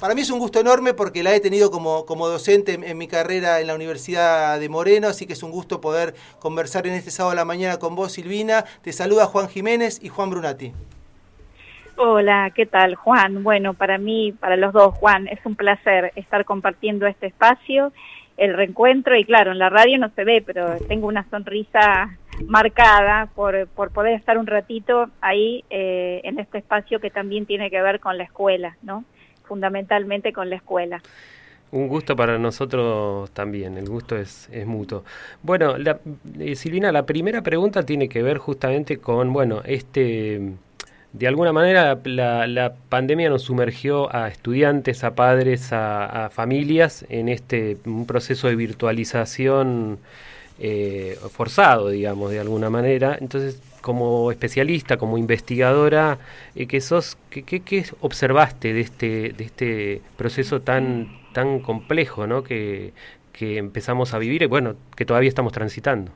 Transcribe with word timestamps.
para 0.00 0.14
mí 0.14 0.20
es 0.20 0.30
un 0.30 0.38
gusto 0.38 0.60
enorme 0.60 0.94
porque 0.94 1.22
la 1.22 1.34
he 1.34 1.40
tenido 1.40 1.70
como, 1.70 2.06
como 2.06 2.28
docente 2.28 2.74
en, 2.74 2.98
mi 2.98 3.08
carrera 3.08 3.60
en 3.60 3.66
la 3.66 3.74
Universidad 3.74 4.58
de 4.60 4.68
Moreno, 4.68 5.08
así 5.08 5.26
que 5.26 5.32
es 5.32 5.42
un 5.42 5.50
gusto 5.50 5.80
poder 5.80 6.14
conversar 6.38 6.86
en 6.86 6.94
este 6.94 7.10
sábado 7.10 7.32
a 7.32 7.36
la 7.36 7.44
mañana 7.44 7.78
con 7.78 7.96
vos, 7.96 8.12
Silvina. 8.12 8.64
Te 8.82 8.92
saluda 8.92 9.26
Juan 9.26 9.48
Jiménez 9.48 10.02
y 10.02 10.08
Juan 10.08 10.30
Brunati. 10.30 10.72
Hola, 11.96 12.52
¿qué 12.54 12.64
tal, 12.64 12.94
Juan? 12.94 13.42
Bueno, 13.42 13.74
para 13.74 13.98
mí, 13.98 14.32
para 14.32 14.56
los 14.56 14.72
dos, 14.72 14.94
Juan, 14.94 15.26
es 15.26 15.40
un 15.44 15.56
placer 15.56 16.12
estar 16.14 16.44
compartiendo 16.44 17.08
este 17.08 17.26
espacio, 17.26 17.92
el 18.36 18.54
reencuentro, 18.54 19.16
y 19.16 19.24
claro, 19.24 19.50
en 19.50 19.58
la 19.58 19.68
radio 19.68 19.98
no 19.98 20.08
se 20.10 20.22
ve, 20.22 20.40
pero 20.46 20.76
tengo 20.86 21.08
una 21.08 21.28
sonrisa 21.28 22.16
marcada 22.46 23.26
por, 23.34 23.66
por 23.66 23.90
poder 23.90 24.14
estar 24.14 24.38
un 24.38 24.46
ratito 24.46 25.08
ahí 25.20 25.64
eh, 25.70 26.20
en 26.22 26.38
este 26.38 26.58
espacio 26.58 27.00
que 27.00 27.10
también 27.10 27.46
tiene 27.46 27.68
que 27.68 27.82
ver 27.82 27.98
con 27.98 28.16
la 28.16 28.22
escuela, 28.22 28.76
¿no? 28.82 29.04
Fundamentalmente 29.48 30.32
con 30.32 30.50
la 30.50 30.56
escuela. 30.56 31.02
Un 31.70 31.88
gusto 31.88 32.16
para 32.16 32.38
nosotros 32.38 33.30
también, 33.32 33.76
el 33.76 33.88
gusto 33.88 34.16
es, 34.16 34.48
mutuo. 34.64 35.04
Bueno, 35.42 35.76
la, 35.76 35.98
eh, 36.38 36.54
Silvina, 36.54 36.92
la 36.92 37.04
primera 37.04 37.42
pregunta 37.42 37.84
tiene 37.84 38.08
que 38.08 38.22
ver 38.22 38.38
justamente 38.38 38.98
con, 38.98 39.32
bueno, 39.32 39.62
este 39.64 40.40
de 41.12 41.26
alguna 41.26 41.52
manera 41.52 41.98
la, 42.04 42.74
pandemia 42.88 43.28
nos 43.30 43.42
sumergió 43.42 44.14
a 44.14 44.28
estudiantes, 44.28 45.04
a 45.04 45.14
padres, 45.14 45.72
a, 45.72 46.30
familias 46.30 47.04
en 47.08 47.28
este 47.28 47.78
un 47.86 48.06
proceso 48.06 48.48
de 48.48 48.56
virtualización 48.56 49.98
eh, 50.58 51.16
forzado, 51.30 51.90
digamos, 51.90 52.30
de 52.30 52.40
alguna 52.40 52.70
manera. 52.70 53.16
Entonces, 53.20 53.60
como 53.80 54.30
especialista, 54.30 54.96
como 54.96 55.18
investigadora, 55.18 56.18
eh, 56.54 56.66
¿qué, 56.66 56.80
sos, 56.80 57.16
qué, 57.30 57.42
qué, 57.42 57.84
observaste 58.00 58.72
de 58.72 58.80
este, 58.80 59.32
de 59.32 59.44
este 59.44 60.02
proceso 60.16 60.60
tan, 60.60 61.08
tan 61.32 61.60
complejo 61.60 62.26
¿no? 62.26 62.42
que, 62.42 62.92
que 63.32 63.58
empezamos 63.58 64.14
a 64.14 64.18
vivir 64.18 64.42
y 64.42 64.46
bueno, 64.46 64.74
que 64.96 65.04
todavía 65.04 65.28
estamos 65.28 65.52
transitando? 65.52 66.10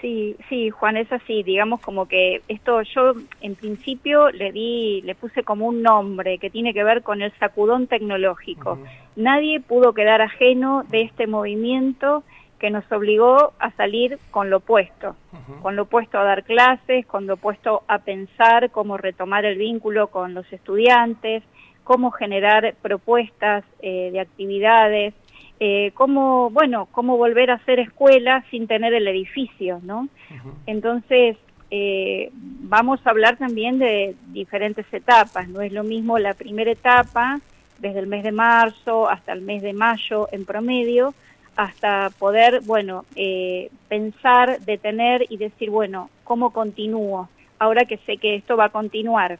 Sí, 0.00 0.36
sí, 0.48 0.70
Juan, 0.70 0.96
es 0.96 1.12
así, 1.12 1.42
digamos 1.42 1.80
como 1.80 2.08
que 2.08 2.40
esto 2.48 2.80
yo 2.82 3.12
en 3.42 3.54
principio 3.54 4.30
le 4.30 4.50
di, 4.50 5.02
le 5.02 5.14
puse 5.14 5.42
como 5.42 5.66
un 5.66 5.82
nombre 5.82 6.38
que 6.38 6.48
tiene 6.48 6.72
que 6.72 6.82
ver 6.82 7.02
con 7.02 7.20
el 7.20 7.32
sacudón 7.38 7.86
tecnológico. 7.86 8.78
Nadie 9.16 9.60
pudo 9.60 9.92
quedar 9.92 10.22
ajeno 10.22 10.84
de 10.88 11.02
este 11.02 11.26
movimiento 11.26 12.24
que 12.60 12.70
nos 12.70 12.84
obligó 12.92 13.54
a 13.58 13.70
salir 13.72 14.18
con 14.30 14.50
lo 14.50 14.58
opuesto, 14.58 15.16
con 15.62 15.76
lo 15.76 15.82
opuesto 15.82 16.18
a 16.18 16.24
dar 16.24 16.44
clases, 16.44 17.06
con 17.06 17.26
lo 17.26 17.34
opuesto 17.34 17.82
a 17.88 17.98
pensar 18.00 18.70
cómo 18.70 18.98
retomar 18.98 19.46
el 19.46 19.56
vínculo 19.56 20.08
con 20.08 20.34
los 20.34 20.50
estudiantes, 20.52 21.42
cómo 21.84 22.10
generar 22.10 22.74
propuestas 22.82 23.64
eh, 23.80 24.10
de 24.12 24.20
actividades, 24.20 25.14
eh, 25.58 25.90
cómo, 25.94 26.50
bueno, 26.50 26.86
cómo 26.92 27.16
volver 27.16 27.50
a 27.50 27.54
hacer 27.54 27.80
escuela 27.80 28.44
sin 28.50 28.66
tener 28.66 28.92
el 28.92 29.08
edificio, 29.08 29.80
¿no? 29.82 30.08
Entonces, 30.66 31.38
eh, 31.70 32.30
vamos 32.34 33.00
a 33.04 33.10
hablar 33.10 33.38
también 33.38 33.78
de 33.78 34.14
diferentes 34.28 34.86
etapas, 34.92 35.48
no 35.48 35.62
es 35.62 35.72
lo 35.72 35.82
mismo 35.82 36.18
la 36.18 36.34
primera 36.34 36.70
etapa, 36.70 37.40
desde 37.78 38.00
el 38.00 38.06
mes 38.06 38.22
de 38.22 38.32
marzo 38.32 39.08
hasta 39.08 39.32
el 39.32 39.40
mes 39.40 39.62
de 39.62 39.72
mayo 39.72 40.28
en 40.32 40.44
promedio, 40.44 41.14
hasta 41.56 42.10
poder, 42.18 42.60
bueno, 42.62 43.04
eh, 43.16 43.70
pensar, 43.88 44.60
detener 44.60 45.26
y 45.28 45.36
decir, 45.36 45.70
bueno, 45.70 46.10
¿cómo 46.24 46.52
continúo? 46.52 47.28
Ahora 47.58 47.84
que 47.84 47.98
sé 47.98 48.16
que 48.16 48.36
esto 48.36 48.56
va 48.56 48.66
a 48.66 48.70
continuar. 48.70 49.38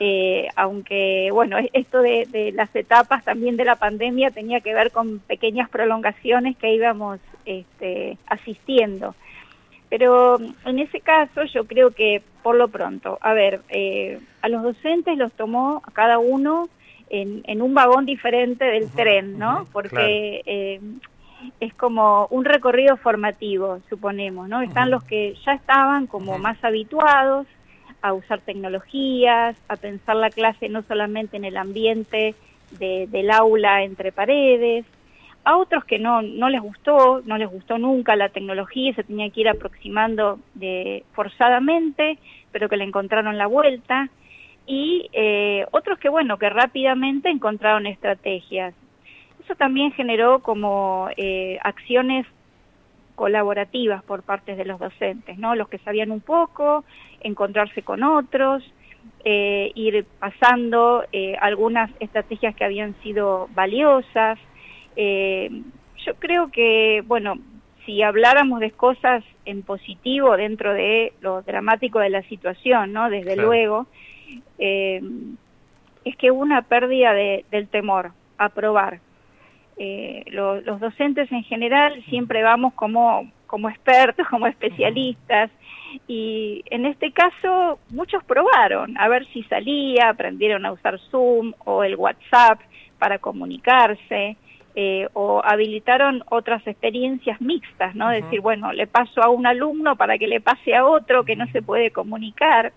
Eh, 0.00 0.48
aunque 0.56 1.28
bueno, 1.32 1.56
esto 1.72 2.02
de, 2.02 2.52
las 2.52 2.74
etapas 2.74 3.24
también 3.24 3.56
de 3.56 3.64
la 3.64 3.76
pandemia 3.76 4.32
tenía 4.32 4.60
que 4.60 4.74
ver 4.74 4.90
con 4.90 5.20
pequeñas 5.20 5.68
prolongaciones 5.68 6.56
que 6.56 6.74
íbamos 6.74 7.20
este, 7.44 8.18
asistiendo. 8.26 9.14
Pero 9.88 10.38
en 10.64 10.78
ese 10.80 11.00
caso 11.00 11.44
yo 11.44 11.66
creo 11.66 11.92
que 11.92 12.22
por 12.42 12.56
lo 12.56 12.68
pronto, 12.68 13.18
a 13.20 13.32
ver, 13.32 13.60
eh, 13.68 14.18
a 14.42 14.48
los 14.48 14.64
docentes 14.64 15.16
los 15.16 15.32
tomó 15.32 15.80
a 15.86 15.90
cada 15.92 16.18
uno 16.18 16.68
en, 17.08 17.62
un 17.62 17.74
vagón 17.74 18.06
diferente 18.06 18.64
del 18.64 18.90
tren, 18.90 19.38
¿no? 19.38 19.66
Porque 19.72 20.42
eh, 20.46 20.80
es 21.60 21.74
como 21.74 22.26
un 22.30 22.44
recorrido 22.44 22.96
formativo, 22.96 23.80
suponemos, 23.88 24.48
¿no? 24.48 24.62
Están 24.62 24.90
los 24.90 25.04
que 25.04 25.34
ya 25.44 25.52
estaban 25.52 26.06
como 26.06 26.38
más 26.38 26.62
habituados, 26.64 27.46
a 28.02 28.12
usar 28.12 28.40
tecnologías, 28.40 29.56
a 29.66 29.76
pensar 29.76 30.16
la 30.16 30.28
clase 30.28 30.68
no 30.68 30.82
solamente 30.82 31.38
en 31.38 31.44
el 31.44 31.56
ambiente 31.56 32.34
del 32.70 33.30
aula 33.30 33.82
entre 33.82 34.12
paredes, 34.12 34.84
a 35.44 35.56
otros 35.56 35.84
que 35.84 35.98
no, 35.98 36.22
no 36.22 36.48
les 36.48 36.60
gustó, 36.60 37.22
no 37.24 37.38
les 37.38 37.48
gustó 37.48 37.78
nunca 37.78 38.16
la 38.16 38.30
tecnología, 38.30 38.94
se 38.94 39.04
tenía 39.04 39.30
que 39.30 39.42
ir 39.42 39.48
aproximando 39.48 40.38
de, 40.54 41.04
forzadamente, 41.12 42.18
pero 42.50 42.68
que 42.68 42.76
le 42.76 42.84
encontraron 42.84 43.38
la 43.38 43.46
vuelta, 43.46 44.08
y 44.66 45.08
eh, 45.12 45.66
otros 45.70 45.98
que, 45.98 46.08
bueno, 46.08 46.38
que 46.38 46.48
rápidamente 46.48 47.28
encontraron 47.28 47.86
estrategias. 47.86 48.74
Eso 49.44 49.54
también 49.56 49.92
generó 49.92 50.38
como 50.38 51.08
eh, 51.16 51.58
acciones 51.62 52.26
colaborativas 53.14 54.02
por 54.02 54.22
parte 54.22 54.56
de 54.56 54.64
los 54.64 54.80
docentes, 54.80 55.38
¿no? 55.38 55.54
Los 55.54 55.68
que 55.68 55.78
sabían 55.78 56.10
un 56.10 56.20
poco, 56.20 56.84
encontrarse 57.20 57.82
con 57.82 58.02
otros, 58.02 58.64
eh, 59.24 59.70
ir 59.74 60.06
pasando 60.18 61.04
eh, 61.12 61.36
algunas 61.40 61.90
estrategias 62.00 62.56
que 62.56 62.64
habían 62.64 62.94
sido 63.02 63.48
valiosas. 63.54 64.38
Yo 64.96 66.14
creo 66.18 66.50
que, 66.50 67.02
bueno, 67.06 67.34
si 67.84 68.02
habláramos 68.02 68.60
de 68.60 68.70
cosas 68.70 69.22
en 69.44 69.62
positivo 69.62 70.36
dentro 70.36 70.72
de 70.72 71.12
lo 71.20 71.42
dramático 71.42 71.98
de 71.98 72.10
la 72.10 72.22
situación, 72.22 72.92
¿no? 72.92 73.10
Desde 73.10 73.36
luego, 73.36 73.86
es 74.58 76.16
que 76.16 76.30
una 76.30 76.62
pérdida 76.62 77.12
del 77.12 77.68
temor 77.68 78.12
a 78.38 78.48
probar, 78.48 79.00
eh, 79.76 80.24
los 80.28 80.80
docentes 80.80 81.30
en 81.32 81.42
general 81.42 82.02
siempre 82.08 82.42
vamos 82.42 82.74
como, 82.74 83.30
como 83.46 83.68
expertos, 83.68 84.26
como 84.30 84.46
especialistas, 84.46 85.50
y 86.08 86.64
en 86.70 86.86
este 86.86 87.12
caso 87.12 87.78
muchos 87.90 88.24
probaron 88.24 88.98
a 88.98 89.08
ver 89.08 89.26
si 89.32 89.42
salía, 89.44 90.08
aprendieron 90.08 90.66
a 90.66 90.72
usar 90.72 90.98
Zoom 91.10 91.52
o 91.64 91.84
el 91.84 91.96
WhatsApp 91.96 92.60
para 92.98 93.18
comunicarse, 93.18 94.36
eh, 94.76 95.08
o 95.12 95.40
habilitaron 95.44 96.24
otras 96.30 96.66
experiencias 96.66 97.40
mixtas, 97.40 97.94
¿no? 97.94 98.08
Decir, 98.08 98.40
bueno, 98.40 98.72
le 98.72 98.88
paso 98.88 99.22
a 99.22 99.28
un 99.28 99.46
alumno 99.46 99.94
para 99.94 100.18
que 100.18 100.26
le 100.26 100.40
pase 100.40 100.74
a 100.74 100.84
otro 100.84 101.24
que 101.24 101.36
no 101.36 101.46
se 101.52 101.62
puede 101.62 101.92
comunicar, 101.92 102.72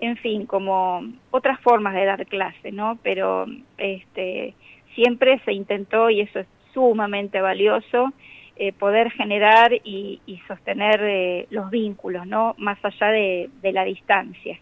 en 0.00 0.16
fin, 0.16 0.46
como 0.46 1.02
otras 1.32 1.58
formas 1.60 1.94
de 1.94 2.04
dar 2.04 2.24
clase, 2.26 2.70
¿no? 2.70 2.98
Pero 3.02 3.46
este 3.78 4.54
siempre 4.94 5.40
se 5.44 5.52
intentó, 5.52 6.10
y 6.10 6.20
eso 6.20 6.40
es 6.40 6.46
sumamente 6.72 7.40
valioso, 7.40 8.12
eh, 8.56 8.72
poder 8.72 9.10
generar 9.10 9.72
y, 9.72 10.20
sostener 10.46 11.00
eh, 11.02 11.46
los 11.50 11.70
vínculos, 11.70 12.26
¿no? 12.26 12.54
Más 12.58 12.78
allá 12.84 13.08
de, 13.08 13.50
la 13.72 13.84
distancia. 13.84 14.58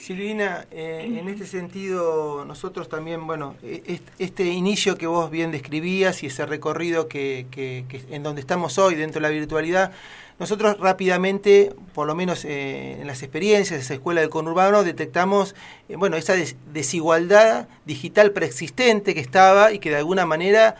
Silvina, 0.00 0.66
eh, 0.70 1.18
en 1.18 1.28
este 1.28 1.46
sentido, 1.46 2.44
nosotros 2.46 2.88
también, 2.88 3.26
bueno, 3.26 3.54
e, 3.62 4.00
este 4.18 4.44
inicio 4.46 4.96
que 4.96 5.06
vos 5.06 5.30
bien 5.30 5.52
describías 5.52 6.22
y 6.22 6.26
ese 6.26 6.46
recorrido 6.46 7.06
que, 7.06 7.46
que, 7.50 7.84
en 8.10 8.22
donde 8.22 8.40
estamos 8.40 8.78
hoy 8.78 8.94
dentro 8.94 9.20
de 9.20 9.28
la 9.28 9.28
virtualidad, 9.28 9.92
nosotros 10.38 10.78
rápidamente, 10.78 11.74
por 11.92 12.06
lo 12.06 12.14
menos 12.14 12.46
eh, 12.46 12.96
en 12.98 13.06
las 13.06 13.22
experiencias 13.22 13.78
de 13.78 13.84
esa 13.84 13.92
escuela 13.92 14.22
del 14.22 14.30
conurbano, 14.30 14.84
detectamos 14.84 15.54
eh, 15.90 15.96
bueno, 15.96 16.16
esa 16.16 16.34
desigualdad 16.72 17.68
digital 17.84 18.32
preexistente 18.32 19.12
que 19.12 19.20
estaba 19.20 19.70
y 19.70 19.80
que 19.80 19.90
de 19.90 19.96
alguna 19.96 20.24
manera 20.24 20.76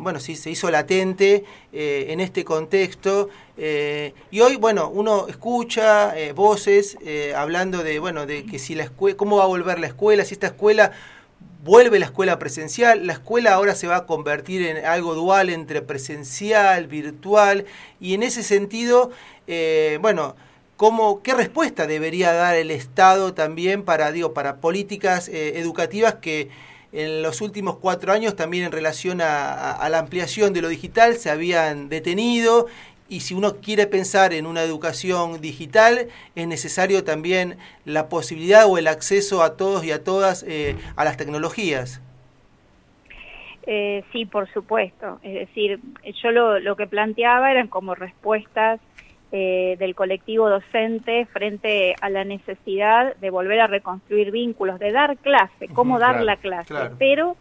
bueno, 0.00 0.18
sí, 0.18 0.34
se 0.34 0.50
hizo 0.50 0.72
latente 0.72 1.44
en 1.70 2.18
este 2.18 2.44
contexto. 2.44 3.28
Y 3.58 4.40
hoy, 4.40 4.56
bueno, 4.56 4.88
uno 4.88 5.26
escucha 5.28 6.14
voces 6.34 6.96
hablando 7.34 7.82
de, 7.82 7.98
bueno, 7.98 8.24
de 8.24 8.44
que 8.44 8.58
si 8.58 8.74
la 8.74 8.84
escuela, 8.84 9.16
cómo 9.16 9.38
va 9.38 9.44
a 9.44 9.48
volver 9.48 9.78
la 9.80 9.88
escuela, 9.88 10.24
si 10.24 10.34
esta 10.34 10.46
escuela 10.46 10.92
vuelve 11.62 11.98
la 11.98 12.06
escuela 12.06 12.38
presencial, 12.38 13.06
la 13.06 13.14
escuela 13.14 13.54
ahora 13.54 13.74
se 13.74 13.86
va 13.86 13.96
a 13.96 14.06
convertir 14.06 14.62
en 14.62 14.84
algo 14.84 15.14
dual 15.14 15.50
entre 15.50 15.82
presencial, 15.82 16.86
virtual, 16.86 17.66
y 18.00 18.14
en 18.14 18.22
ese 18.22 18.42
sentido, 18.42 19.10
eh, 19.46 19.98
bueno, 20.00 20.36
¿cómo, 20.76 21.22
¿qué 21.22 21.34
respuesta 21.34 21.86
debería 21.86 22.32
dar 22.32 22.54
el 22.54 22.70
Estado 22.70 23.34
también 23.34 23.82
para, 23.82 24.12
digo, 24.12 24.32
para 24.34 24.56
políticas 24.56 25.28
eh, 25.28 25.58
educativas 25.58 26.16
que 26.16 26.48
en 26.92 27.22
los 27.22 27.42
últimos 27.42 27.76
cuatro 27.76 28.12
años 28.12 28.34
también 28.34 28.64
en 28.64 28.72
relación 28.72 29.20
a, 29.20 29.86
la 29.90 29.98
ampliación 29.98 30.54
de 30.54 30.62
lo 30.62 30.68
digital 30.68 31.18
se 31.18 31.28
habían 31.28 31.90
detenido 31.90 32.66
y 33.08 33.20
si 33.20 33.34
uno 33.34 33.56
quiere 33.56 33.86
pensar 33.86 34.32
en 34.32 34.46
una 34.46 34.62
educación 34.62 35.40
digital, 35.40 36.08
es 36.34 36.46
necesario 36.46 37.04
también 37.04 37.56
la 37.84 38.08
posibilidad 38.08 38.66
o 38.66 38.78
el 38.78 38.86
acceso 38.86 39.42
a 39.42 39.56
todos 39.56 39.84
y 39.84 39.92
a 39.92 40.04
todas 40.04 40.44
eh, 40.46 40.76
a 40.96 41.04
las 41.04 41.16
tecnologías. 41.16 42.02
Eh, 43.66 44.02
sí, 44.12 44.24
por 44.24 44.50
supuesto. 44.52 45.20
Es 45.22 45.34
decir, 45.34 45.80
yo 46.22 46.30
lo, 46.30 46.58
lo 46.58 46.76
que 46.76 46.86
planteaba 46.86 47.50
eran 47.50 47.68
como 47.68 47.94
respuestas 47.94 48.80
eh, 49.30 49.76
del 49.78 49.94
colectivo 49.94 50.48
docente 50.48 51.26
frente 51.26 51.94
a 52.00 52.08
la 52.08 52.24
necesidad 52.24 53.14
de 53.16 53.28
volver 53.28 53.60
a 53.60 53.66
reconstruir 53.66 54.30
vínculos, 54.30 54.78
de 54.78 54.90
dar 54.90 55.18
clase, 55.18 55.68
cómo 55.74 55.98
dar 55.98 56.22
la 56.22 56.36
clase. 56.36 56.74
Pero 56.98 57.36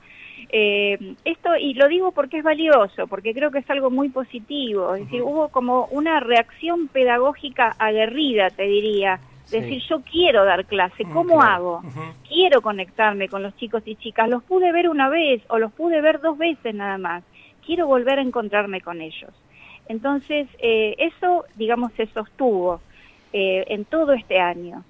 eh, 0.49 1.15
esto, 1.25 1.55
y 1.57 1.73
lo 1.73 1.87
digo 1.87 2.11
porque 2.11 2.37
es 2.37 2.43
valioso, 2.43 3.07
porque 3.07 3.33
creo 3.33 3.51
que 3.51 3.59
es 3.59 3.69
algo 3.69 3.89
muy 3.89 4.09
positivo, 4.09 4.95
es 4.95 5.05
decir, 5.05 5.21
hubo 5.21 5.49
como 5.49 5.87
una 5.91 6.19
reacción 6.19 6.87
pedagógica 6.87 7.75
aguerrida, 7.77 8.49
te 8.49 8.63
diría, 8.63 9.19
decir, 9.49 9.81
yo 9.89 10.01
quiero 10.01 10.45
dar 10.45 10.65
clase, 10.65 11.05
mm, 11.05 11.13
¿cómo 11.13 11.41
hago? 11.41 11.81
Quiero 12.27 12.61
conectarme 12.61 13.29
con 13.29 13.43
los 13.43 13.55
chicos 13.57 13.83
y 13.85 13.95
chicas, 13.95 14.29
los 14.29 14.43
pude 14.43 14.71
ver 14.71 14.89
una 14.89 15.09
vez 15.09 15.41
o 15.49 15.57
los 15.57 15.71
pude 15.73 16.01
ver 16.01 16.19
dos 16.21 16.37
veces 16.37 16.73
nada 16.73 16.97
más, 16.97 17.23
quiero 17.65 17.87
volver 17.87 18.19
a 18.19 18.21
encontrarme 18.21 18.81
con 18.81 19.01
ellos. 19.01 19.31
Entonces, 19.89 20.47
eh, 20.59 20.95
eso, 20.97 21.45
digamos, 21.55 21.93
se 21.93 22.07
sostuvo 22.07 22.81
eh, 23.33 23.65
en 23.67 23.85
todo 23.85 24.13
este 24.13 24.39
año. 24.39 24.83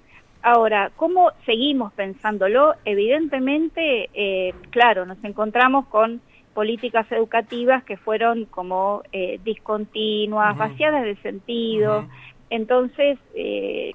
Ahora, 0.49 0.91
¿cómo 0.95 1.31
seguimos 1.45 1.91
pensándolo? 1.91 2.75
Evidentemente, 2.85 4.09
eh, 4.13 4.53
claro, 4.69 5.05
nos 5.05 5.21
encontramos 5.25 5.87
con 5.87 6.21
políticas 6.53 7.05
educativas 7.11 7.83
que 7.83 7.97
fueron 7.97 8.45
como 8.45 9.03
discontinuas, 9.43 10.57
vaciadas 10.57 11.03
de 11.03 11.17
sentido. 11.17 12.07
Entonces, 12.49 13.19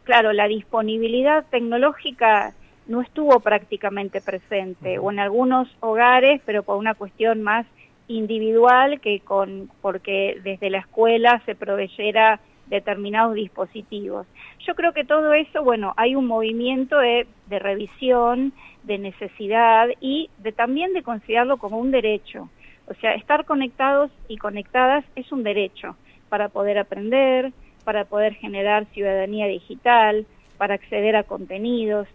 claro, 0.04 0.34
la 0.34 0.46
disponibilidad 0.46 1.46
tecnológica 1.50 2.52
no 2.86 3.00
estuvo 3.00 3.40
prácticamente 3.40 4.20
presente, 4.20 4.98
o 4.98 5.10
en 5.10 5.20
algunos 5.20 5.74
hogares, 5.80 6.42
pero 6.44 6.64
por 6.64 6.76
una 6.76 6.92
cuestión 6.92 7.42
más 7.42 7.64
individual 8.08 9.00
que 9.00 9.20
con 9.20 9.70
porque 9.80 10.38
desde 10.44 10.68
la 10.68 10.80
escuela 10.80 11.40
se 11.46 11.54
proveyera 11.54 12.40
determinados 12.76 13.34
dispositivos. 13.34 14.26
Yo 14.66 14.74
creo 14.74 14.92
que 14.92 15.04
todo 15.04 15.32
eso, 15.34 15.62
bueno, 15.62 15.94
hay 15.96 16.14
un 16.14 16.26
movimiento 16.26 16.98
de, 16.98 17.26
de 17.46 17.58
revisión, 17.58 18.52
de 18.82 18.98
necesidad 18.98 19.88
y 20.00 20.30
de 20.38 20.52
también 20.52 20.92
de 20.92 21.02
considerarlo 21.02 21.58
como 21.58 21.78
un 21.78 21.90
derecho. 21.90 22.48
O 22.86 22.94
sea, 22.94 23.14
estar 23.14 23.44
conectados 23.44 24.10
y 24.28 24.38
conectadas 24.38 25.04
es 25.16 25.30
un 25.32 25.42
derecho 25.42 25.96
para 26.28 26.48
poder 26.48 26.78
aprender, 26.78 27.52
para 27.84 28.04
poder 28.04 28.34
generar 28.34 28.86
ciudadanía 28.86 29.46
digital, 29.46 30.26
para 30.56 30.74
acceder 30.74 31.16
a 31.16 31.24
contenidos. 31.24 32.08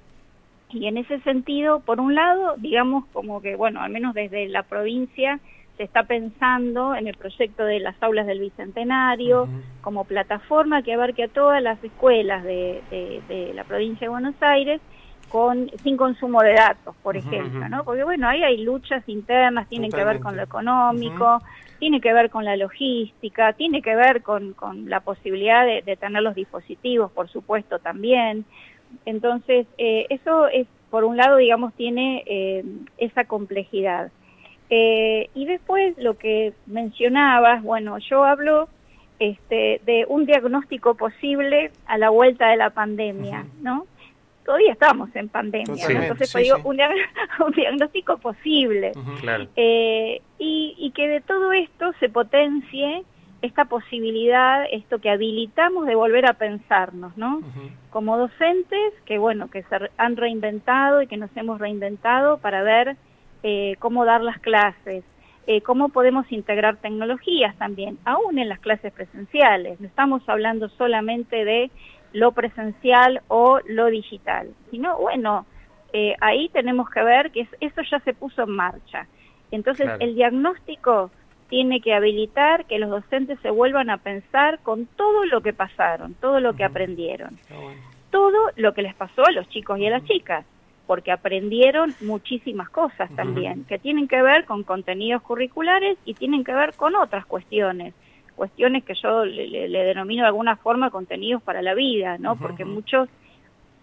Y 0.69 0.87
en 0.87 0.97
ese 0.97 1.19
sentido, 1.21 1.79
por 1.79 1.99
un 1.99 2.15
lado, 2.15 2.55
digamos 2.57 3.05
como 3.13 3.41
que, 3.41 3.55
bueno, 3.55 3.81
al 3.81 3.91
menos 3.91 4.13
desde 4.13 4.47
la 4.49 4.63
provincia, 4.63 5.39
se 5.77 5.83
está 5.83 6.03
pensando 6.03 6.95
en 6.95 7.07
el 7.07 7.15
proyecto 7.15 7.63
de 7.63 7.79
las 7.79 7.95
aulas 8.01 8.25
del 8.25 8.39
Bicentenario 8.39 9.47
como 9.81 10.05
plataforma 10.05 10.81
que 10.81 10.93
abarque 10.93 11.23
a 11.23 11.27
todas 11.27 11.61
las 11.61 11.81
escuelas 11.83 12.43
de, 12.43 13.51
la 13.53 13.63
provincia 13.63 14.05
de 14.05 14.09
Buenos 14.09 14.35
Aires 14.41 14.81
con 15.29 15.69
sin 15.83 15.97
consumo 15.97 16.41
de 16.41 16.53
datos, 16.53 16.95
por 17.03 17.17
ejemplo, 17.17 17.67
¿no? 17.67 17.83
Porque 17.83 18.03
bueno, 18.03 18.27
ahí 18.27 18.43
hay 18.43 18.63
luchas 18.63 19.07
internas, 19.07 19.67
tienen 19.67 19.91
que 19.91 20.03
ver 20.03 20.19
con 20.19 20.35
lo 20.37 20.43
económico, 20.43 21.41
tiene 21.79 22.01
que 22.01 22.13
ver 22.13 22.29
con 22.29 22.45
la 22.45 22.55
logística, 22.55 23.53
tiene 23.53 23.81
que 23.81 23.95
ver 23.95 24.23
con, 24.23 24.53
con 24.53 24.89
la 24.89 25.01
posibilidad 25.01 25.65
de, 25.65 25.97
tener 25.97 26.23
los 26.23 26.33
dispositivos, 26.33 27.11
por 27.11 27.29
supuesto, 27.29 27.79
también. 27.79 28.45
Entonces, 29.05 29.67
eh, 29.77 30.07
eso 30.09 30.47
es, 30.47 30.65
por 30.89 31.03
un 31.03 31.17
lado, 31.17 31.37
digamos, 31.37 31.73
tiene 31.73 32.23
eh, 32.25 32.63
esa 32.97 33.25
complejidad. 33.25 34.11
Eh, 34.69 35.29
y 35.33 35.45
después 35.45 35.97
lo 35.97 36.17
que 36.17 36.53
mencionabas, 36.65 37.63
bueno, 37.63 37.97
yo 37.99 38.23
hablo 38.23 38.67
este, 39.19 39.81
de 39.85 40.05
un 40.07 40.25
diagnóstico 40.25 40.95
posible 40.95 41.71
a 41.85 41.97
la 41.97 42.09
vuelta 42.09 42.49
de 42.49 42.57
la 42.57 42.71
pandemia, 42.71 43.45
¿no? 43.61 43.85
Todavía 44.45 44.71
estamos 44.71 45.13
en 45.15 45.27
pandemia, 45.27 45.85
entonces 45.89 46.31
pues, 46.31 46.43
digo, 46.43 46.57
un, 46.63 46.77
diagnóstico 47.53 48.17
posible. 48.17 48.93
Eh, 49.55 50.21
y, 50.39 50.75
y 50.77 50.91
que 50.91 51.07
de 51.07 51.21
todo 51.21 51.51
esto 51.51 51.91
se 51.99 52.09
potencie 52.09 53.03
esta 53.41 53.65
posibilidad, 53.65 54.65
esto 54.71 54.99
que 54.99 55.09
habilitamos 55.09 55.85
de 55.85 55.95
volver 55.95 56.25
a 56.25 56.33
pensarnos, 56.33 57.15
¿no? 57.17 57.41
Como 57.91 58.17
docentes 58.17 58.93
que, 59.05 59.17
bueno, 59.17 59.49
que 59.49 59.63
se 59.63 59.89
han 59.97 60.15
reinventado 60.15 61.01
y 61.01 61.07
que 61.07 61.17
nos 61.17 61.35
hemos 61.37 61.59
reinventado 61.59 62.39
para 62.39 62.63
ver 62.63 62.97
eh, 63.49 63.77
cómo 63.79 64.03
dar 64.03 64.19
las 64.19 64.39
clases, 64.41 65.05
eh, 65.45 65.61
cómo 65.61 65.87
podemos 65.87 66.29
integrar 66.33 66.75
tecnologías 66.75 67.55
también, 67.55 67.97
aún 68.03 68.39
en 68.39 68.49
las 68.49 68.59
clases 68.59 68.91
presenciales. 68.91 69.79
No 69.79 69.87
estamos 69.87 70.21
hablando 70.27 70.67
solamente 70.67 71.45
de 71.45 71.71
lo 72.11 72.33
presencial 72.33 73.21
o 73.29 73.61
lo 73.65 73.85
digital, 73.85 74.49
sino, 74.69 74.97
bueno, 74.97 75.45
eh, 75.93 76.13
ahí 76.19 76.49
tenemos 76.49 76.89
que 76.89 77.01
ver 77.01 77.31
que 77.31 77.47
eso 77.61 77.81
ya 77.89 77.99
se 78.01 78.13
puso 78.13 78.43
en 78.43 78.51
marcha. 78.51 79.07
Entonces, 79.49 79.89
el 80.01 80.15
diagnóstico 80.15 81.09
tiene 81.47 81.79
que 81.79 81.93
habilitar 81.93 82.65
que 82.65 82.79
los 82.79 82.89
docentes 82.89 83.39
se 83.39 83.49
vuelvan 83.49 83.89
a 83.89 83.99
pensar 83.99 84.59
con 84.59 84.87
todo 84.87 85.23
lo 85.23 85.39
que 85.39 85.53
pasaron, 85.53 86.15
todo 86.15 86.41
lo 86.41 86.51
que 86.57 86.65
aprendieron, 86.65 87.37
todo 88.11 88.51
lo 88.57 88.73
que 88.73 88.81
les 88.81 88.93
pasó 88.93 89.25
a 89.25 89.31
los 89.31 89.47
chicos 89.47 89.79
y 89.79 89.87
a 89.87 89.91
las 89.91 90.03
chicas 90.03 90.43
porque 90.87 91.11
aprendieron 91.11 91.93
muchísimas 91.99 92.69
cosas 92.69 93.13
también, 93.15 93.65
que 93.65 93.77
tienen 93.77 94.07
que 94.07 94.21
ver 94.21 94.45
con 94.45 94.63
contenidos 94.63 95.21
curriculares 95.21 95.97
y 96.05 96.13
tienen 96.13 96.45
que 96.45 96.53
ver 96.53 96.73
con 96.75 96.95
otras 96.95 97.25
cuestiones, 97.25 97.93
cuestiones 98.35 98.85
que 98.85 98.95
yo 98.95 99.25
le, 99.25 99.67
denomino 99.67 100.21
de 100.21 100.27
alguna 100.27 100.55
forma 100.55 100.89
contenidos 100.89 101.43
para 101.43 101.61
la 101.61 101.73
vida, 101.73 102.17
¿no? 102.17 102.37
Porque 102.37 102.63
muchos, 102.63 103.09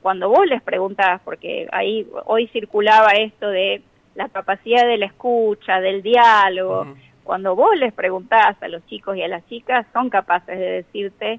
cuando 0.00 0.30
vos 0.30 0.46
les 0.46 0.62
preguntás, 0.62 1.20
porque 1.22 1.68
ahí 1.72 2.06
hoy 2.24 2.46
circulaba 2.48 3.10
esto 3.12 3.48
de 3.50 3.82
la 4.14 4.28
capacidad 4.30 4.86
de 4.86 4.96
la 4.96 5.06
escucha, 5.06 5.80
del 5.80 6.02
diálogo, 6.02 6.86
cuando 7.22 7.54
vos 7.54 7.76
les 7.76 7.92
preguntás 7.92 8.56
a 8.62 8.68
los 8.68 8.86
chicos 8.86 9.16
y 9.16 9.22
a 9.22 9.28
las 9.28 9.46
chicas, 9.46 9.86
son 9.92 10.08
capaces 10.08 10.58
de 10.58 10.70
decirte 10.82 11.38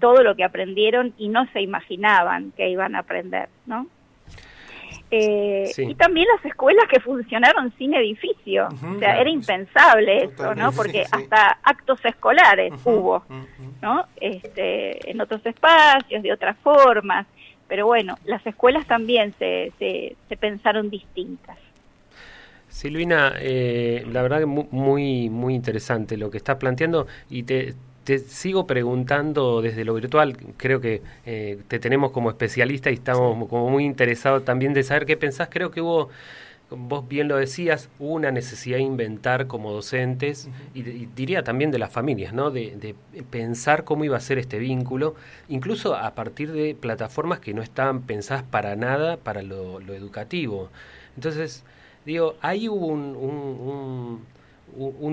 todo 0.00 0.24
lo 0.24 0.34
que 0.34 0.44
aprendieron 0.44 1.14
y 1.18 1.28
no 1.28 1.46
se 1.52 1.60
imaginaban 1.60 2.50
que 2.52 2.68
iban 2.68 2.96
a 2.96 3.00
aprender, 3.00 3.48
¿no? 3.66 3.86
Eh, 5.16 5.72
y 5.78 5.94
también 5.94 6.26
las 6.34 6.44
escuelas 6.44 6.86
que 6.90 6.98
funcionaron 6.98 7.72
sin 7.78 7.94
edificio. 7.94 8.68
o 8.68 8.98
sea, 8.98 9.20
era 9.20 9.30
impensable 9.30 10.24
eso, 10.24 10.54
¿no? 10.56 10.72
Porque 10.72 11.04
hasta 11.10 11.58
actos 11.62 12.04
escolares 12.04 12.72
hubo, 12.84 13.22
¿no? 13.80 14.06
Este, 14.20 15.10
en 15.10 15.20
otros 15.20 15.44
espacios, 15.46 16.22
de 16.22 16.32
otras 16.32 16.56
formas. 16.58 17.26
Pero 17.68 17.86
bueno, 17.86 18.16
las 18.24 18.44
escuelas 18.46 18.86
también 18.86 19.34
se, 19.38 19.72
se, 19.78 20.16
se 20.28 20.36
pensaron 20.36 20.90
distintas. 20.90 21.58
Silvina, 22.68 23.34
eh, 23.38 24.04
la 24.10 24.20
verdad 24.22 24.40
que 24.40 24.46
muy, 24.46 25.30
muy 25.30 25.54
interesante 25.54 26.16
lo 26.16 26.28
que 26.28 26.38
estás 26.38 26.56
planteando 26.56 27.06
y 27.30 27.44
te, 27.44 27.74
te 28.04 28.18
sigo 28.18 28.66
preguntando 28.66 29.62
desde 29.62 29.84
lo 29.84 29.94
virtual, 29.94 30.36
creo 30.56 30.80
que 30.80 31.02
eh, 31.24 31.58
te 31.68 31.78
tenemos 31.78 32.12
como 32.12 32.30
especialista 32.30 32.90
y 32.90 32.94
estamos 32.94 33.48
como 33.48 33.70
muy 33.70 33.84
interesados 33.84 34.44
también 34.44 34.74
de 34.74 34.82
saber 34.82 35.06
qué 35.06 35.16
pensás. 35.16 35.48
Creo 35.50 35.70
que 35.70 35.80
hubo, 35.80 36.10
vos 36.70 37.08
bien 37.08 37.28
lo 37.28 37.36
decías, 37.36 37.88
hubo 37.98 38.12
una 38.12 38.30
necesidad 38.30 38.76
de 38.76 38.82
inventar 38.82 39.46
como 39.46 39.72
docentes 39.72 40.48
y, 40.74 40.82
diría 41.16 41.42
también 41.42 41.70
de 41.70 41.78
las 41.78 41.90
familias, 41.90 42.34
¿no? 42.34 42.50
De, 42.50 42.94
pensar 43.30 43.84
cómo 43.84 44.04
iba 44.04 44.16
a 44.16 44.20
ser 44.20 44.38
este 44.38 44.58
vínculo, 44.58 45.14
incluso 45.48 45.94
a 45.96 46.14
partir 46.14 46.52
de 46.52 46.74
plataformas 46.74 47.40
que 47.40 47.54
no 47.54 47.62
estaban 47.62 48.02
pensadas 48.02 48.44
para 48.44 48.76
nada 48.76 49.16
para 49.16 49.42
lo, 49.42 49.80
educativo. 49.80 50.68
Entonces, 51.16 51.64
digo, 52.04 52.36
ahí 52.42 52.68
hubo 52.68 52.86
un 52.86 53.16
un 53.16 54.34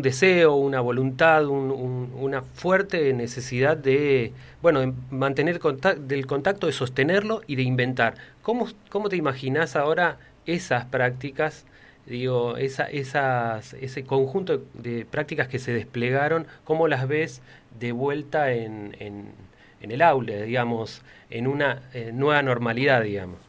deseo, 0.02 0.56
una 0.56 0.82
voluntad, 0.82 1.46
una 1.46 2.42
fuerte 2.42 3.14
necesidad 3.14 3.78
de, 3.78 4.34
bueno, 4.62 4.94
mantener 5.10 5.60
contacto, 5.60 6.02
del 6.02 6.26
contacto, 6.26 6.68
de 6.68 6.74
sostenerlo 6.74 7.42
y 7.48 7.56
de 7.56 7.64
inventar. 7.64 8.16
¿Cómo, 8.42 8.68
cómo 8.90 9.10
te 9.10 9.18
imaginas 9.18 9.76
ahora 9.76 10.18
esas 10.46 10.86
prácticas, 10.86 11.66
digo, 12.06 12.58
esa, 12.58 12.86
esas, 12.86 13.74
ese 13.76 14.04
conjunto 14.04 14.62
de 14.74 15.06
prácticas 15.06 15.48
que 15.48 15.60
se 15.60 15.74
desplegaron, 15.74 16.48
cómo 16.64 16.88
las 16.88 17.08
ves 17.08 17.42
de 17.80 17.92
vuelta 17.92 18.52
en, 18.52 18.96
en, 19.00 19.32
en 19.82 19.92
el 19.92 20.02
aula, 20.02 20.34
digamos, 20.42 21.04
en 21.30 21.48
una 21.48 21.84
eh, 21.94 22.12
nueva 22.14 22.42
normalidad, 22.42 23.04
digamos? 23.04 23.40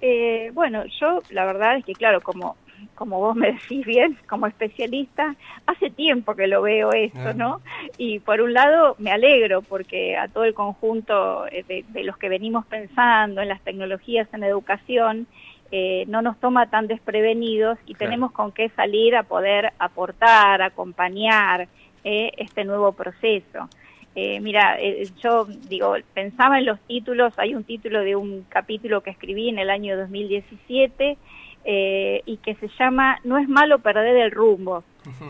Eh, 0.00 0.50
bueno, 0.54 0.84
yo 1.00 1.20
la 1.30 1.44
verdad 1.44 1.76
es 1.78 1.84
que, 1.84 1.92
claro, 1.92 2.20
como 2.20 2.56
como 2.94 3.18
vos 3.18 3.36
me 3.36 3.52
decís 3.52 3.84
bien, 3.86 4.18
como 4.28 4.46
especialista, 4.46 5.34
hace 5.66 5.90
tiempo 5.90 6.34
que 6.34 6.46
lo 6.46 6.62
veo 6.62 6.92
esto, 6.92 7.34
¿no? 7.34 7.60
Y 7.96 8.18
por 8.20 8.40
un 8.40 8.52
lado 8.52 8.96
me 8.98 9.10
alegro 9.10 9.62
porque 9.62 10.16
a 10.16 10.28
todo 10.28 10.44
el 10.44 10.54
conjunto 10.54 11.46
eh, 11.46 11.84
de, 11.88 12.04
los 12.04 12.16
que 12.16 12.28
venimos 12.28 12.66
pensando 12.66 13.40
en 13.40 13.48
las 13.48 13.60
tecnologías 13.62 14.28
en 14.32 14.44
educación, 14.44 15.26
eh, 15.70 16.04
no 16.08 16.22
nos 16.22 16.38
toma 16.40 16.70
tan 16.70 16.86
desprevenidos 16.86 17.78
y 17.86 17.94
tenemos 17.94 18.32
con 18.32 18.52
qué 18.52 18.70
salir 18.70 19.14
a 19.16 19.22
poder 19.22 19.72
aportar, 19.78 20.62
acompañar 20.62 21.68
eh, 22.04 22.32
este 22.38 22.64
nuevo 22.64 22.92
proceso. 22.92 23.68
mira, 24.16 24.76
yo 25.22 25.44
digo, 25.68 25.94
pensaba 26.12 26.58
en 26.58 26.64
los 26.64 26.80
títulos, 26.80 27.32
hay 27.36 27.54
un 27.54 27.62
título 27.62 28.00
de 28.00 28.16
un 28.16 28.44
capítulo 28.48 29.02
que 29.02 29.10
escribí 29.10 29.48
en 29.48 29.60
el 29.60 29.70
año 29.70 29.96
2017 29.96 31.16
eh, 31.64 32.22
y 32.24 32.38
que 32.38 32.54
se 32.56 32.68
llama 32.78 33.18
No 33.24 33.38
es 33.38 33.48
malo 33.48 33.80
perder 33.80 34.16
el 34.16 34.30
rumbo, 34.30 34.84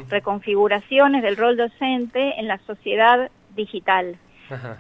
reconfiguraciones 0.09 1.23
del 1.23 1.37
rol 1.37 1.57
docente 1.57 2.39
en 2.39 2.49
la 2.49 2.59
sociedad 2.59 3.31
digital. 3.55 4.17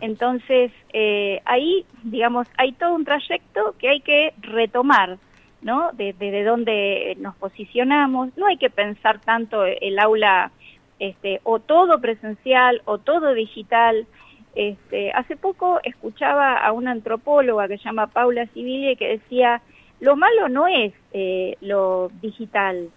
Entonces, 0.00 0.73
eh, 0.93 1.43
ahí, 1.45 1.85
digamos, 2.02 2.49
hay 2.57 2.73
todo 2.73 2.95
un 2.95 3.05
trayecto 3.05 3.75
que 3.78 3.88
hay 3.90 4.00
que 4.00 4.33
retomar, 4.40 5.19
¿no? 5.61 5.90
Desde 5.93 6.31
de, 6.31 6.45
dónde 6.45 7.17
nos 7.21 7.37
posicionamos, 7.37 8.31
no 8.37 8.47
hay 8.47 8.57
que 8.57 8.71
pensar 8.71 9.21
tanto 9.21 9.64
el 9.64 9.99
aula 9.99 10.52
este, 10.99 11.40
o 11.45 11.59
todo 11.59 12.00
presencial 12.00 12.83
o 12.85 12.99
todo 12.99 13.35
digital. 13.35 14.07
Este, 14.55 15.12
hace 15.12 15.37
poco 15.37 15.81
escuchaba 15.85 16.57
a 16.57 16.73
una 16.73 16.93
antropóloga 16.93 17.69
que 17.69 17.78
se 17.78 17.85
llama 17.85 18.09
Paula 18.09 18.47
Civile 18.47 18.97
que 18.97 19.19
decía, 19.19 19.61
lo 20.00 20.17
malo 20.17 20.49
no 20.49 20.67
es 20.67 20.93
eh, 21.12 21.57
lo 21.61 22.11
digital 22.21 22.90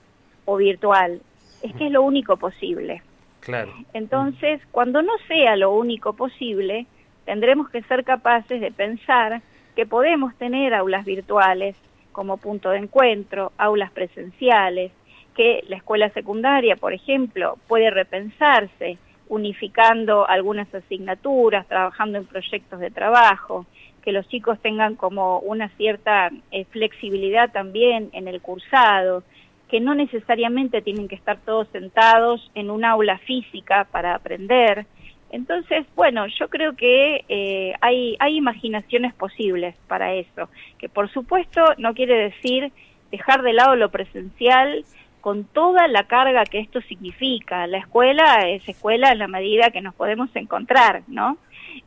o 0.46 0.58
virtual, 0.58 1.22
es 1.64 1.74
que 1.76 1.88
es 1.88 1.92
lo 1.92 2.02
único 2.04 2.38
posible. 2.38 3.02
Claro. 3.40 3.74
Entonces, 3.94 4.62
cuando 4.72 5.02
no 5.02 5.14
sea 5.28 5.56
lo 5.56 5.72
único 5.72 6.14
posible, 6.14 6.86
tendremos 7.26 7.70
que 7.70 7.82
ser 7.84 8.04
capaces 8.04 8.62
de 8.62 8.72
pensar 8.72 9.42
que 9.76 9.86
podemos 9.86 10.36
tener 10.36 10.74
aulas 10.74 11.06
virtuales 11.06 11.76
como 12.12 12.38
punto 12.38 12.70
de 12.70 12.80
encuentro, 12.80 13.52
aulas 13.58 13.92
presenciales, 13.92 14.92
que 15.36 15.64
la 15.70 15.78
escuela 15.78 16.10
secundaria, 16.10 16.76
por 16.76 16.94
ejemplo, 16.94 17.58
puede 17.68 17.90
repensarse 17.90 18.98
unificando 19.30 20.28
algunas 20.28 20.74
asignaturas, 20.76 21.66
trabajando 21.68 22.18
en 22.18 22.26
proyectos 22.26 22.82
de 22.82 22.92
trabajo, 22.92 23.66
que 24.04 24.12
los 24.12 24.28
chicos 24.28 24.60
tengan 24.60 24.96
como 24.96 25.40
una 25.40 25.70
cierta 25.70 26.32
eh, 26.52 26.66
flexibilidad 26.66 27.52
también 27.52 28.10
en 28.14 28.28
el 28.28 28.42
cursado, 28.42 29.24
que 29.70 29.80
no 29.80 29.96
necesariamente 29.96 30.82
tienen 30.82 31.08
que 31.08 31.16
estar 31.16 31.38
todos 31.46 31.68
sentados 31.70 32.52
en 32.56 32.70
un 32.70 32.84
aula 32.84 33.18
física 33.20 33.88
para 33.92 34.16
aprender. 34.16 34.86
Entonces, 35.32 35.86
bueno, 35.96 36.28
yo 36.28 36.50
creo 36.50 36.76
que 36.76 37.24
eh, 37.30 37.74
hay, 37.80 38.18
hay 38.20 38.36
imaginaciones 38.36 39.14
posibles 39.14 39.76
para 39.88 40.14
eso, 40.14 40.50
que 40.78 40.90
por 40.90 41.10
supuesto 41.12 41.64
no 41.78 41.94
quiere 41.94 42.16
decir 42.16 42.72
dejar 43.12 43.42
de 43.44 43.54
lado 43.54 43.76
lo 43.76 43.90
presencial 43.90 44.84
con 45.22 45.46
toda 45.46 45.88
la 45.88 46.04
carga 46.04 46.44
que 46.44 46.60
esto 46.60 46.82
significa. 46.82 47.68
La 47.68 47.78
escuela 47.78 48.50
es 48.50 48.68
escuela 48.68 49.12
en 49.12 49.20
la 49.20 49.28
medida 49.28 49.72
que 49.72 49.82
nos 49.82 49.96
podemos 49.96 50.30
encontrar, 50.36 51.04
¿no? 51.08 51.38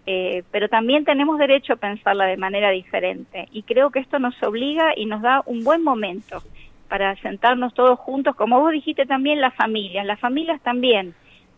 Eh, 0.06 0.44
pero 0.50 0.68
también 0.68 1.04
tenemos 1.04 1.38
derecho 1.38 1.74
a 1.74 1.76
pensarla 1.76 2.26
de 2.26 2.36
manera 2.36 2.70
diferente 2.70 3.48
y 3.52 3.62
creo 3.64 3.90
que 3.90 3.98
esto 3.98 4.18
nos 4.18 4.40
obliga 4.42 4.92
y 4.96 5.06
nos 5.06 5.20
da 5.20 5.42
un 5.46 5.62
buen 5.62 5.82
momento 5.82 6.42
para 6.88 7.16
sentarnos 7.16 7.74
todos 7.74 7.98
juntos, 7.98 8.36
como 8.36 8.60
vos 8.60 8.72
dijiste 8.72 9.04
también 9.06 9.40
las 9.40 9.54
familias, 9.54 10.06
las 10.06 10.20
familias 10.20 10.60
también 10.62 11.14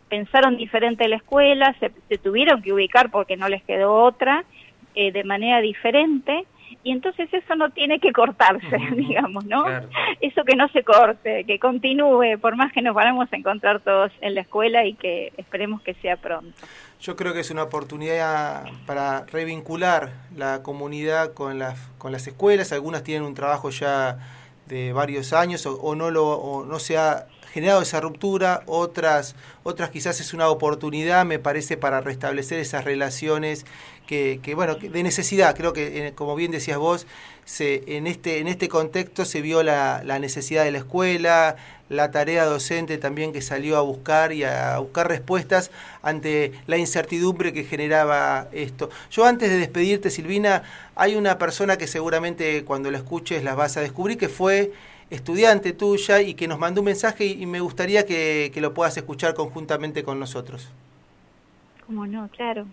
pensaron 0.09 0.57
diferente 0.57 1.09
la 1.09 1.17
escuela, 1.17 1.75
se, 1.81 2.19
tuvieron 2.19 2.63
que 2.63 2.73
ubicar 2.73 3.11
porque 3.11 3.37
no 3.37 3.49
les 3.49 3.63
quedó 3.65 3.95
otra, 3.95 4.45
eh, 4.95 5.13
de 5.13 5.25
manera 5.25 5.61
diferente, 5.61 6.47
y 6.83 6.93
entonces 6.93 7.29
eso 7.33 7.55
no 7.57 7.71
tiene 7.71 7.99
que 7.99 8.13
cortarse, 8.13 8.79
digamos, 8.97 9.45
¿no? 9.45 9.65
Eso 10.21 10.45
que 10.45 10.57
no 10.57 10.69
se 10.69 10.85
corte, 10.85 11.45
que 11.45 11.59
continúe, 11.59 12.39
por 12.41 12.57
más 12.57 12.73
que 12.73 12.83
nos 12.83 12.95
vayamos 12.95 13.33
a 13.33 13.37
encontrar 13.37 13.81
todos 13.81 14.13
en 14.21 14.35
la 14.35 14.43
escuela 14.43 14.85
y 14.85 14.95
que 14.95 15.33
esperemos 15.37 15.83
que 15.83 15.95
sea 15.95 16.17
pronto. 16.17 16.57
Yo 17.01 17.17
creo 17.17 17.35
que 17.35 17.41
es 17.41 17.51
una 17.51 17.65
oportunidad 17.65 18.65
para 18.87 19.27
revincular 19.27 20.13
la 20.37 20.63
comunidad 20.63 21.35
con 21.35 21.59
las, 21.59 21.79
con 21.99 22.13
las 22.13 22.27
escuelas, 22.27 22.73
algunas 22.73 23.03
tienen 23.03 23.27
un 23.27 23.35
trabajo 23.35 23.71
ya 23.71 24.19
de 24.67 24.93
varios 24.93 25.33
años 25.33 25.67
o, 25.67 25.95
no 25.95 26.11
lo 26.11 26.27
o 26.27 26.65
no 26.65 26.79
se 26.79 26.99
ha 26.99 27.27
generado 27.53 27.83
esa 27.83 28.01
ruptura, 28.01 28.63
otras 28.67 29.35
otras 29.63 29.91
quizás 29.91 30.21
es 30.21 30.35
una 30.35 30.49
oportunidad, 30.49 31.25
me 31.25 31.39
parece, 31.39 31.77
para 31.77 32.01
restablecer 32.01 32.59
esas 32.59 32.85
relaciones 32.85 33.65
que, 34.07 34.41
que 34.43 34.55
bueno, 34.55 34.77
de 34.77 35.03
necesidad, 35.03 35.57
creo 35.57 35.73
que 35.73 36.13
como 36.15 36.35
bien 36.37 36.51
decías 36.51 36.79
vos, 36.79 37.07
en, 37.59 38.07
este, 38.07 38.39
en 38.39 38.49
este 38.49 38.69
contexto 38.69 39.25
se 39.25 39.41
vio 39.41 39.63
la, 39.63 40.03
la 40.05 40.19
necesidad 40.19 40.65
de 40.65 40.73
la 40.73 40.79
escuela, 40.79 41.57
la 41.89 42.11
tarea 42.11 42.45
docente 42.45 42.99
también 42.99 43.33
que 43.33 43.41
salió 43.41 43.77
a 43.77 43.81
buscar 43.81 44.33
y 44.33 44.45
a 44.45 44.79
buscar 44.79 45.09
respuestas 45.09 45.71
ante 46.03 46.53
la 46.67 46.79
incertidumbre 46.79 47.53
que 47.53 47.65
generaba 47.65 48.49
esto. 48.53 48.91
Yo 49.11 49.25
antes 49.25 49.51
de 49.51 49.59
despedirte, 49.59 50.11
Silvina, 50.11 50.63
hay 50.97 51.15
una 51.15 51.39
persona 51.39 51.77
que 51.79 51.87
seguramente 51.87 52.65
cuando 52.65 52.91
la 52.91 52.99
escuches 52.99 53.45
la 53.45 53.55
vas 53.55 53.77
a 53.77 53.81
descubrir 53.81 54.19
que 54.19 54.29
fue 54.29 54.73
estudiante 55.11 55.73
tuya 55.73 56.21
y 56.21 56.35
que 56.35 56.49
nos 56.49 56.59
mandó 56.59 56.81
un 56.81 56.87
mensaje 56.87 57.27
y, 57.27 57.47
me 57.47 57.61
gustaría 57.61 58.05
que, 58.05 58.53
lo 58.57 58.75
puedas 58.75 58.97
escuchar 58.97 59.35
conjuntamente 59.35 60.03
con 60.03 60.19
nosotros. 60.19 60.69
¿Cómo 61.87 62.07
no? 62.07 62.29
Claro. 62.31 62.67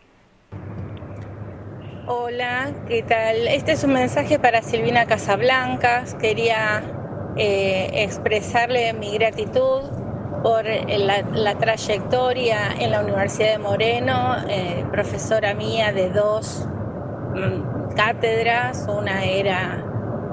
Hola, 2.05 2.73
¿qué 2.85 3.01
tal? 3.01 3.47
Este 3.47 3.71
es 3.71 3.85
un 3.85 3.93
mensaje 3.93 4.37
para 4.37 4.61
Silvina 4.61 5.05
Casablancas. 5.05 6.15
Quería 6.15 6.83
eh, 7.37 7.91
expresarle 7.93 8.91
mi 8.91 9.13
gratitud 9.13 9.83
por 10.43 10.65
la, 10.65 11.55
trayectoria 11.55 12.73
en 12.77 12.91
la 12.91 12.99
Universidad 12.99 13.53
de 13.53 13.57
Moreno, 13.57 14.35
eh, 14.49 14.83
profesora 14.91 15.53
mía 15.53 15.93
de 15.93 16.09
dos 16.09 16.67
mm, 17.35 17.95
cátedras, 17.95 18.85
una 18.89 19.23
era 19.23 19.85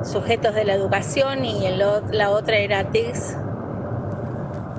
sujetos 0.03 0.57
de 0.57 0.65
la 0.65 0.75
educación 0.75 1.45
y 1.45 1.69
la 1.69 2.31
otra 2.31 2.57
era 2.57 2.91
TICS 2.91 3.37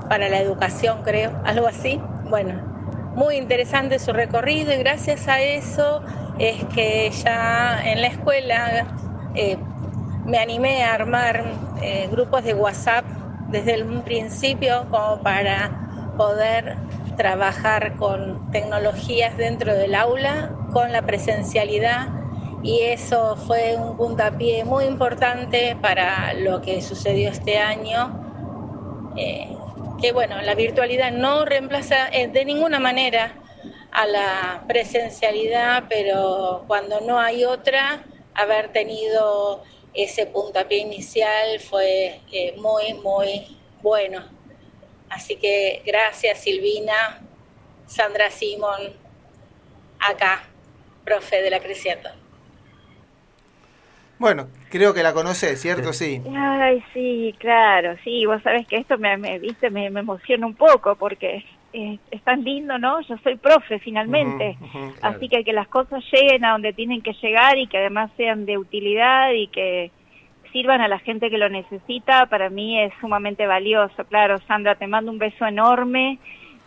para 0.10 0.27
la 0.27 0.39
educación, 0.39 1.03
creo, 1.03 1.31
algo 1.45 1.67
así. 1.67 2.01
Bueno, 2.25 2.71
muy 3.15 3.38
interesante 3.38 3.98
su 3.98 4.12
recorrido 4.12 4.74
y 4.74 4.77
gracias 4.77 5.29
a 5.29 5.39
eso 5.41 6.01
es 6.41 6.65
que 6.74 7.12
ya 7.12 7.79
en 7.86 8.01
la 8.01 8.07
escuela 8.07 8.88
eh, 9.36 9.57
me 10.25 10.39
animé 10.39 10.83
a 10.83 10.95
armar 10.95 11.43
eh, 11.83 12.07
grupos 12.12 12.43
de 12.43 12.55
WhatsApp 12.55 13.05
desde 13.50 13.83
un 13.83 14.01
principio 14.01 14.88
como 14.89 15.21
para 15.21 16.13
poder 16.17 16.77
trabajar 17.15 17.95
con 17.95 18.50
tecnologías 18.50 19.38
dentro 19.38 19.75
del 19.75 19.93
aula, 19.93 20.50
con 20.74 20.91
la 20.91 21.03
presencialidad 21.03 22.10
y 22.63 22.81
eso 22.81 23.36
fue 23.36 23.75
un 23.77 23.95
puntapié 23.95 24.65
muy 24.65 24.86
importante 24.86 25.77
para 25.79 26.33
lo 26.33 26.62
que 26.62 26.81
sucedió 26.81 27.29
este 27.29 27.60
año. 27.60 29.13
Eh, 29.15 29.55
que 30.01 30.12
bueno, 30.12 30.41
la 30.41 30.55
virtualidad 30.55 31.12
no 31.12 31.45
reemplaza 31.45 32.10
de 32.12 32.45
ninguna 32.45 32.79
manera 32.79 33.40
a 33.91 34.05
la 34.07 34.63
presencialidad, 34.67 35.86
pero 35.89 36.63
cuando 36.67 37.01
no 37.01 37.19
hay 37.19 37.43
otra, 37.43 38.03
haber 38.33 38.71
tenido 38.71 39.63
ese 39.93 40.25
puntapié 40.25 40.79
inicial 40.79 41.60
fue 41.60 42.21
eh, 42.31 42.55
muy, 42.57 42.93
muy 42.95 43.57
bueno. 43.81 44.24
Así 45.10 45.36
que 45.36 45.81
gracias 45.86 46.39
Silvina, 46.39 47.21
Sandra 47.86 48.29
Simón, 48.31 48.93
acá, 50.00 50.43
profe 51.03 51.41
de 51.41 51.50
la 51.50 51.60
Creciendo. 51.60 52.10
Bueno, 54.21 54.50
creo 54.69 54.93
que 54.93 55.01
la 55.01 55.13
conoces, 55.13 55.60
¿cierto? 55.60 55.93
Sí. 55.93 56.21
Ay, 56.38 56.83
sí, 56.93 57.36
claro, 57.39 57.95
sí. 58.03 58.24
Vos 58.27 58.41
sabés 58.43 58.67
que 58.67 58.77
esto 58.77 59.00
me, 59.00 59.17
me 59.17 59.39
viste, 59.39 59.71
me, 59.71 59.88
emociona 59.88 60.45
un 60.45 60.53
poco 60.53 60.95
porque 60.95 61.43
es, 61.74 62.22
tan 62.24 62.44
lindo, 62.44 62.78
¿no? 62.78 63.01
Yo 63.01 63.18
soy 63.24 63.36
profe 63.36 63.80
finalmente, 63.80 64.58
así 65.01 65.30
que 65.30 65.44
que 65.44 65.54
las 65.54 65.68
cosas 65.68 66.04
lleguen 66.12 66.46
a 66.46 66.51
donde 66.51 66.74
tienen 66.74 67.01
que 67.01 67.13
llegar 67.13 67.58
y 67.58 67.68
que 67.68 67.78
además 67.78 68.12
sean 68.18 68.46
de 68.46 68.58
utilidad 68.58 69.32
y 69.32 69.48
que 69.48 69.92
sirvan 70.51 70.82
a 70.82 70.88
la 70.88 71.00
gente 71.00 71.30
que 71.30 71.38
lo 71.38 71.50
necesita, 71.50 72.25
para 72.25 72.50
mí 72.50 72.80
es 72.80 72.94
sumamente 73.00 73.48
valioso. 73.48 74.04
Claro, 74.06 74.38
Sandra, 74.48 74.75
te 74.75 74.88
mando 74.88 75.12
un 75.12 75.18
beso 75.18 75.46
enorme 75.46 76.20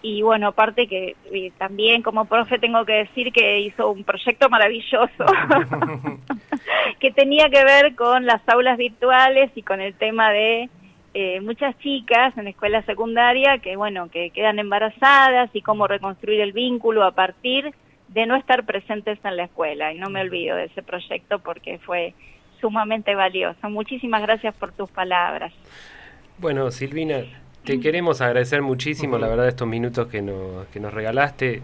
y 0.02 0.22
bueno, 0.22 0.48
aparte 0.48 0.86
que 0.86 1.16
también 1.56 2.02
como 2.02 2.26
profe 2.26 2.58
tengo 2.58 2.84
que 2.84 2.92
decir 2.92 3.32
que 3.32 3.60
hizo 3.60 3.90
un 3.90 4.04
proyecto 4.04 4.50
maravilloso 4.50 5.08
que 7.00 7.10
tenía 7.10 7.48
que 7.48 7.64
ver 7.64 7.94
con 7.94 8.26
las 8.26 8.46
aulas 8.48 8.76
virtuales 8.76 9.50
y 9.54 9.62
con 9.62 9.80
el 9.80 9.94
tema 9.94 10.30
de 10.30 10.68
eh, 11.14 11.40
muchas 11.40 11.78
chicas 11.78 12.36
en 12.36 12.48
escuela 12.48 12.82
secundaria 12.82 13.58
que, 13.58 13.76
bueno, 13.76 14.10
que 14.10 14.30
quedan 14.30 14.58
embarazadas 14.58 15.48
y 15.52 15.62
cómo 15.62 15.86
reconstruir 15.86 16.40
el 16.40 16.52
vínculo 16.52 17.04
a 17.04 17.12
partir 17.12 17.72
de 18.08 18.26
no 18.26 18.36
estar 18.36 18.66
presentes 18.66 19.18
en 19.24 19.36
la 19.36 19.44
escuela. 19.44 19.92
Y 19.92 19.98
no 19.98 20.10
me 20.10 20.20
olvido 20.20 20.56
de 20.56 20.64
ese 20.64 20.82
proyecto 20.82 21.38
porque 21.38 21.78
fue 21.78 22.14
sumamente 22.60 23.14
valioso. 23.14 23.70
Muchísimas 23.70 24.22
gracias 24.22 24.54
por 24.56 24.72
tus 24.72 24.90
palabras. 24.90 25.52
Bueno, 26.38 26.70
Silvina, 26.72 27.22
te 27.64 27.78
queremos 27.80 28.20
agradecer 28.20 28.60
muchísimo, 28.60 29.16
la 29.16 29.28
verdad, 29.28 29.48
estos 29.48 29.68
minutos 29.68 30.08
que 30.08 30.20
nos, 30.20 30.66
que 30.66 30.80
nos 30.80 30.92
regalaste. 30.92 31.62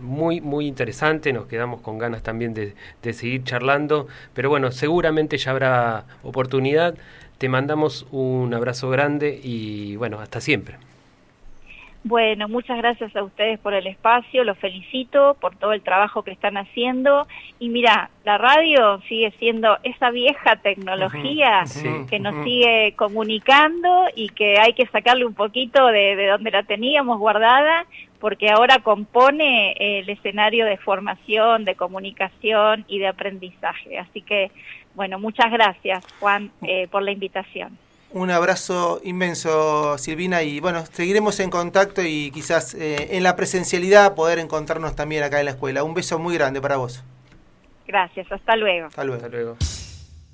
Muy, 0.00 0.40
muy 0.40 0.66
interesante, 0.66 1.32
nos 1.32 1.46
quedamos 1.46 1.80
con 1.80 1.98
ganas 1.98 2.22
también 2.22 2.52
de, 2.52 2.74
de 3.02 3.12
seguir 3.12 3.42
charlando, 3.42 4.06
pero 4.34 4.50
bueno, 4.50 4.70
seguramente 4.70 5.38
ya 5.38 5.50
habrá 5.50 6.04
oportunidad. 6.22 6.94
Te 7.44 7.50
mandamos 7.50 8.06
un 8.10 8.54
abrazo 8.54 8.88
grande 8.88 9.38
y 9.44 9.96
bueno, 9.96 10.18
hasta 10.18 10.40
siempre. 10.40 10.78
Bueno, 12.06 12.48
muchas 12.48 12.76
gracias 12.76 13.16
a 13.16 13.22
ustedes 13.22 13.58
por 13.58 13.72
el 13.72 13.86
espacio, 13.86 14.44
los 14.44 14.58
felicito 14.58 15.38
por 15.40 15.56
todo 15.56 15.72
el 15.72 15.80
trabajo 15.80 16.22
que 16.22 16.32
están 16.32 16.58
haciendo 16.58 17.26
y 17.58 17.70
mira, 17.70 18.10
la 18.26 18.36
radio 18.36 19.00
sigue 19.08 19.32
siendo 19.38 19.78
esa 19.84 20.10
vieja 20.10 20.56
tecnología 20.56 21.64
que 22.10 22.18
nos 22.18 22.44
sigue 22.44 22.92
comunicando 22.96 24.04
y 24.14 24.28
que 24.28 24.58
hay 24.58 24.74
que 24.74 24.84
sacarle 24.88 25.24
un 25.24 25.32
poquito 25.32 25.86
de, 25.86 26.14
de 26.14 26.26
donde 26.26 26.50
la 26.50 26.62
teníamos 26.64 27.18
guardada 27.18 27.86
porque 28.20 28.50
ahora 28.50 28.80
compone 28.80 29.72
el 29.78 30.08
escenario 30.10 30.66
de 30.66 30.76
formación, 30.76 31.64
de 31.64 31.74
comunicación 31.74 32.84
y 32.86 32.98
de 32.98 33.08
aprendizaje. 33.08 33.98
Así 33.98 34.20
que, 34.20 34.50
bueno, 34.94 35.18
muchas 35.18 35.50
gracias 35.50 36.04
Juan 36.20 36.50
eh, 36.62 36.86
por 36.90 37.02
la 37.02 37.12
invitación. 37.12 37.78
Un 38.14 38.30
abrazo 38.30 39.00
inmenso, 39.02 39.98
Silvina, 39.98 40.44
y 40.44 40.60
bueno, 40.60 40.84
seguiremos 40.92 41.40
en 41.40 41.50
contacto 41.50 42.00
y 42.00 42.30
quizás 42.30 42.72
eh, 42.74 43.16
en 43.16 43.24
la 43.24 43.34
presencialidad 43.34 44.14
poder 44.14 44.38
encontrarnos 44.38 44.94
también 44.94 45.24
acá 45.24 45.40
en 45.40 45.46
la 45.46 45.50
escuela. 45.50 45.82
Un 45.82 45.94
beso 45.94 46.20
muy 46.20 46.34
grande 46.34 46.60
para 46.60 46.76
vos. 46.76 47.02
Gracias, 47.88 48.30
hasta 48.30 48.54
luego. 48.54 48.86
Hasta 48.86 49.02
luego. 49.02 49.24
Hasta 49.24 49.36
luego. 49.36 49.56